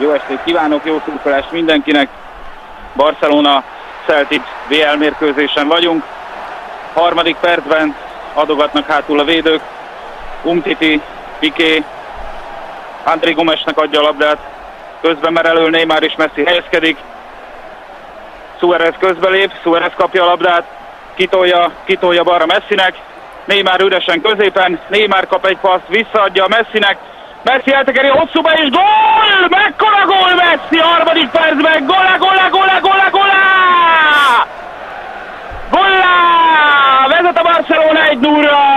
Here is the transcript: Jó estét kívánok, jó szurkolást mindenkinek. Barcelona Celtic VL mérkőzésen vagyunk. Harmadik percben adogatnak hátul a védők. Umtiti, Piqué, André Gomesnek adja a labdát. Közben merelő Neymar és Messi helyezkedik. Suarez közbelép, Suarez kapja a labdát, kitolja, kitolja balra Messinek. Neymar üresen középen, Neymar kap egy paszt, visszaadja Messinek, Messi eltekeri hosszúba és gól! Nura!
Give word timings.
Jó 0.00 0.12
estét 0.12 0.38
kívánok, 0.44 0.84
jó 0.84 1.02
szurkolást 1.04 1.50
mindenkinek. 1.50 2.08
Barcelona 2.96 3.62
Celtic 4.06 4.42
VL 4.68 4.96
mérkőzésen 4.98 5.68
vagyunk. 5.68 6.04
Harmadik 6.94 7.36
percben 7.36 7.94
adogatnak 8.34 8.86
hátul 8.86 9.18
a 9.20 9.24
védők. 9.24 9.60
Umtiti, 10.42 11.00
Piqué, 11.38 11.84
André 13.04 13.32
Gomesnek 13.32 13.78
adja 13.78 14.00
a 14.00 14.02
labdát. 14.02 14.38
Közben 15.00 15.32
merelő 15.32 15.70
Neymar 15.70 16.02
és 16.02 16.14
Messi 16.16 16.44
helyezkedik. 16.44 16.96
Suarez 18.58 18.94
közbelép, 18.98 19.52
Suarez 19.62 19.92
kapja 19.96 20.22
a 20.22 20.26
labdát, 20.26 20.64
kitolja, 21.14 21.70
kitolja 21.84 22.22
balra 22.22 22.46
Messinek. 22.46 22.94
Neymar 23.44 23.80
üresen 23.80 24.20
középen, 24.20 24.80
Neymar 24.88 25.26
kap 25.26 25.46
egy 25.46 25.58
paszt, 25.58 25.88
visszaadja 25.88 26.46
Messinek, 26.48 26.98
Messi 27.42 27.72
eltekeri 27.72 28.08
hosszúba 28.08 28.52
és 28.52 28.70
gól! 28.70 29.29
Nura! 38.20 38.69